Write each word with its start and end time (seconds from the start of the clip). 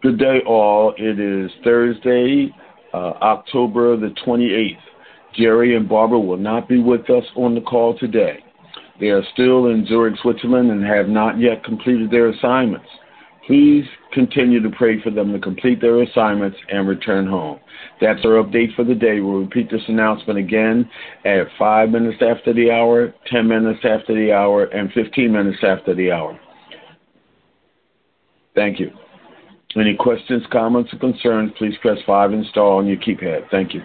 Good 0.00 0.20
day, 0.20 0.42
all. 0.46 0.94
It 0.96 1.18
is 1.18 1.50
Thursday, 1.64 2.54
uh, 2.94 3.14
October 3.20 3.96
the 3.96 4.14
28th. 4.24 4.78
Jerry 5.34 5.74
and 5.74 5.88
Barbara 5.88 6.20
will 6.20 6.36
not 6.36 6.68
be 6.68 6.80
with 6.80 7.10
us 7.10 7.24
on 7.34 7.56
the 7.56 7.60
call 7.60 7.98
today. 7.98 8.38
They 9.00 9.08
are 9.08 9.24
still 9.32 9.66
in 9.66 9.86
Zurich, 9.88 10.14
Switzerland, 10.22 10.70
and 10.70 10.84
have 10.84 11.08
not 11.08 11.40
yet 11.40 11.64
completed 11.64 12.12
their 12.12 12.28
assignments. 12.28 12.86
Please 13.48 13.84
continue 14.12 14.62
to 14.62 14.70
pray 14.70 15.02
for 15.02 15.10
them 15.10 15.32
to 15.32 15.40
complete 15.40 15.80
their 15.80 16.00
assignments 16.02 16.56
and 16.70 16.86
return 16.86 17.26
home. 17.26 17.58
That's 18.00 18.24
our 18.24 18.42
update 18.42 18.76
for 18.76 18.84
the 18.84 18.94
day. 18.94 19.18
We'll 19.18 19.40
repeat 19.40 19.68
this 19.68 19.82
announcement 19.88 20.38
again 20.38 20.88
at 21.24 21.46
5 21.58 21.90
minutes 21.90 22.22
after 22.22 22.54
the 22.54 22.70
hour, 22.70 23.12
10 23.32 23.48
minutes 23.48 23.80
after 23.84 24.14
the 24.14 24.32
hour, 24.32 24.66
and 24.66 24.92
15 24.92 25.32
minutes 25.32 25.58
after 25.64 25.92
the 25.92 26.12
hour. 26.12 26.38
Thank 28.54 28.78
you. 28.78 28.92
Any 29.76 29.94
questions, 29.94 30.42
comments, 30.50 30.92
or 30.94 30.98
concerns, 30.98 31.52
please 31.58 31.74
press 31.82 31.98
5 32.06 32.32
and 32.32 32.46
star 32.46 32.78
on 32.78 32.86
your 32.86 32.96
keypad. 32.96 33.50
Thank 33.50 33.74
you. 33.74 33.82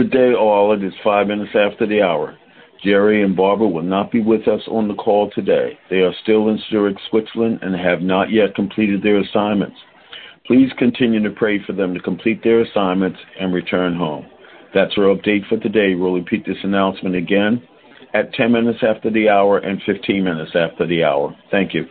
Good 0.00 0.12
day, 0.12 0.32
all. 0.32 0.72
It 0.72 0.82
is 0.82 0.94
five 1.04 1.26
minutes 1.26 1.50
after 1.54 1.86
the 1.86 2.00
hour. 2.00 2.34
Jerry 2.82 3.22
and 3.22 3.36
Barbara 3.36 3.68
will 3.68 3.82
not 3.82 4.10
be 4.10 4.22
with 4.22 4.48
us 4.48 4.62
on 4.66 4.88
the 4.88 4.94
call 4.94 5.30
today. 5.34 5.78
They 5.90 5.96
are 5.96 6.14
still 6.22 6.48
in 6.48 6.58
Zurich, 6.70 6.96
Switzerland, 7.10 7.58
and 7.60 7.74
have 7.78 8.00
not 8.00 8.30
yet 8.30 8.54
completed 8.54 9.02
their 9.02 9.20
assignments. 9.20 9.76
Please 10.46 10.70
continue 10.78 11.22
to 11.22 11.28
pray 11.28 11.62
for 11.66 11.74
them 11.74 11.92
to 11.92 12.00
complete 12.00 12.42
their 12.42 12.62
assignments 12.62 13.18
and 13.38 13.52
return 13.52 13.94
home. 13.94 14.24
That's 14.72 14.96
our 14.96 15.14
update 15.14 15.46
for 15.50 15.58
today. 15.58 15.94
We'll 15.94 16.14
repeat 16.14 16.46
this 16.46 16.64
announcement 16.64 17.14
again 17.14 17.62
at 18.14 18.32
10 18.32 18.52
minutes 18.52 18.78
after 18.80 19.10
the 19.10 19.28
hour 19.28 19.58
and 19.58 19.82
15 19.84 20.24
minutes 20.24 20.52
after 20.54 20.86
the 20.86 21.04
hour. 21.04 21.36
Thank 21.50 21.74
you. 21.74 21.84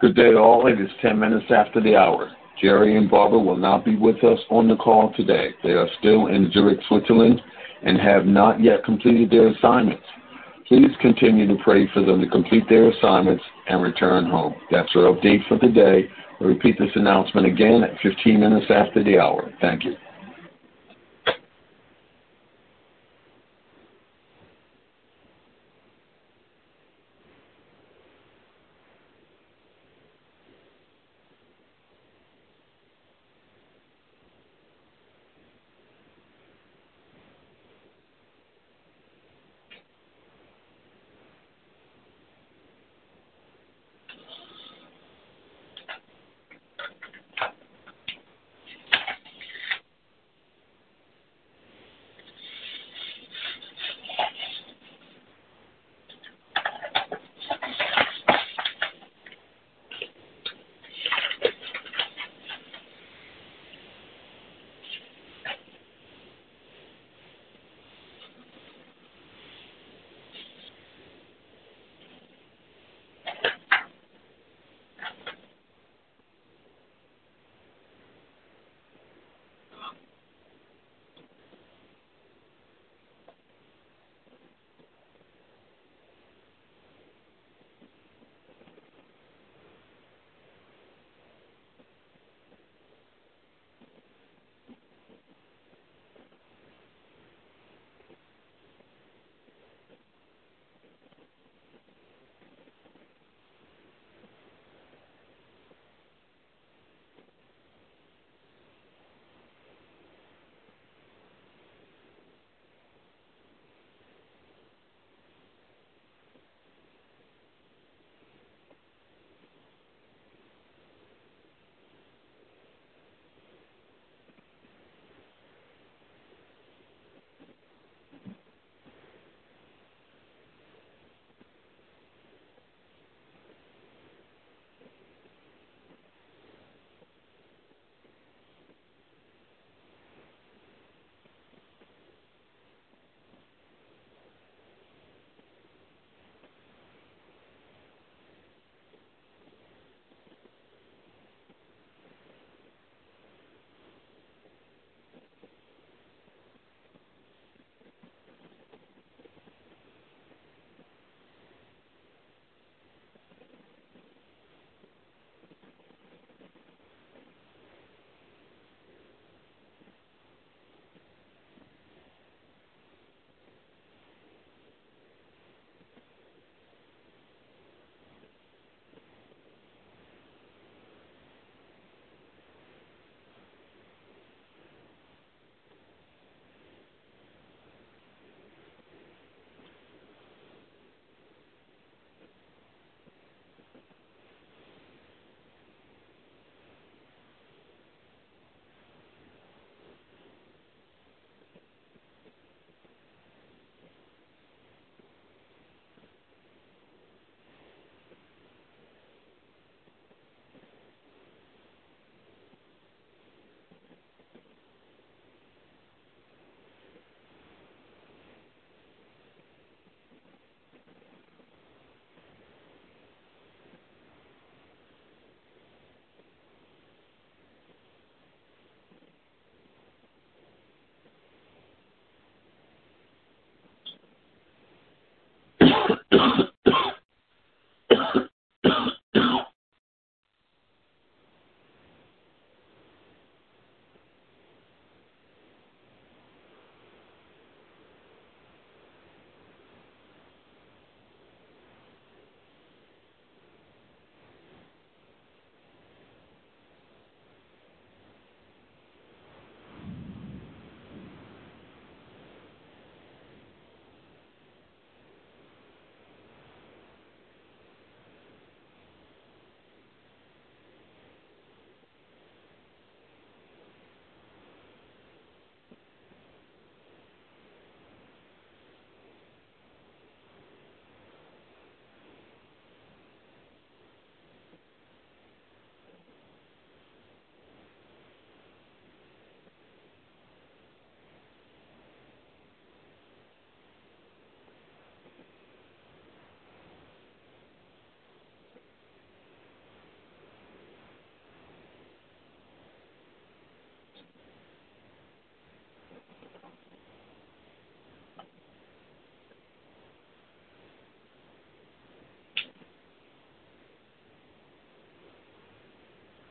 Good 0.00 0.14
day, 0.14 0.34
all. 0.34 0.68
It 0.68 0.80
is 0.80 0.90
10 1.02 1.18
minutes 1.18 1.46
after 1.50 1.80
the 1.80 1.96
hour. 1.96 2.30
Jerry 2.62 2.96
and 2.96 3.10
Barbara 3.10 3.40
will 3.40 3.56
not 3.56 3.84
be 3.84 3.96
with 3.96 4.22
us 4.22 4.38
on 4.48 4.68
the 4.68 4.76
call 4.76 5.12
today. 5.16 5.48
They 5.64 5.72
are 5.72 5.88
still 5.98 6.28
in 6.28 6.52
Zurich, 6.52 6.78
Switzerland, 6.86 7.40
and 7.82 7.98
have 7.98 8.24
not 8.24 8.62
yet 8.62 8.84
completed 8.84 9.28
their 9.28 9.48
assignments. 9.48 10.04
Please 10.68 10.92
continue 11.00 11.48
to 11.48 11.60
pray 11.64 11.88
for 11.92 12.04
them 12.04 12.20
to 12.20 12.28
complete 12.28 12.68
their 12.68 12.90
assignments 12.90 13.42
and 13.68 13.82
return 13.82 14.26
home. 14.26 14.54
That's 14.70 14.94
our 14.94 15.12
update 15.12 15.46
for 15.48 15.58
the 15.58 15.68
day. 15.68 16.08
We'll 16.38 16.50
repeat 16.50 16.78
this 16.78 16.94
announcement 16.94 17.48
again 17.48 17.82
at 17.82 17.98
15 18.00 18.38
minutes 18.38 18.66
after 18.70 19.02
the 19.02 19.18
hour. 19.18 19.50
Thank 19.60 19.82
you. 19.82 19.96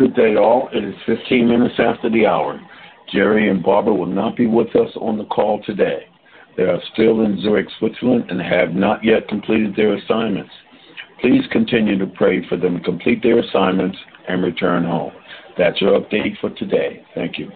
Good 0.00 0.16
day, 0.16 0.34
all. 0.36 0.70
It 0.72 0.82
is 0.82 0.94
15 1.04 1.46
minutes 1.46 1.74
after 1.78 2.08
the 2.08 2.24
hour. 2.24 2.58
Jerry 3.12 3.50
and 3.50 3.62
Barbara 3.62 3.92
will 3.92 4.06
not 4.06 4.34
be 4.34 4.46
with 4.46 4.74
us 4.74 4.88
on 4.96 5.18
the 5.18 5.26
call 5.26 5.62
today. 5.66 6.06
They 6.56 6.62
are 6.62 6.80
still 6.94 7.20
in 7.20 7.38
Zurich, 7.42 7.66
Switzerland, 7.78 8.30
and 8.30 8.40
have 8.40 8.70
not 8.70 9.04
yet 9.04 9.28
completed 9.28 9.76
their 9.76 9.92
assignments. 9.92 10.52
Please 11.20 11.42
continue 11.52 11.98
to 11.98 12.06
pray 12.06 12.48
for 12.48 12.56
them 12.56 12.78
to 12.78 12.82
complete 12.82 13.22
their 13.22 13.40
assignments 13.40 13.98
and 14.26 14.42
return 14.42 14.84
home. 14.84 15.12
That's 15.58 15.78
your 15.82 16.00
update 16.00 16.40
for 16.40 16.48
today. 16.48 17.04
Thank 17.14 17.38
you. 17.38 17.52